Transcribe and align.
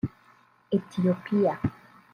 Etiyopiya 0.75 1.53